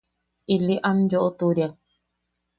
[0.55, 1.77] Ili am yoʼoturiak.